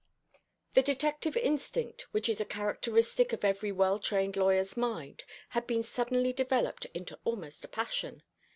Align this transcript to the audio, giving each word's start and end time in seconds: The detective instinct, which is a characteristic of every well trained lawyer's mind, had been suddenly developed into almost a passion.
The 0.73 0.81
detective 0.81 1.37
instinct, 1.37 2.07
which 2.11 2.27
is 2.27 2.41
a 2.41 2.43
characteristic 2.45 3.33
of 3.33 3.45
every 3.45 3.71
well 3.71 3.99
trained 3.99 4.35
lawyer's 4.35 4.75
mind, 4.75 5.23
had 5.49 5.67
been 5.67 5.83
suddenly 5.83 6.33
developed 6.33 6.85
into 6.95 7.19
almost 7.23 7.63
a 7.63 7.67
passion. 7.67 8.23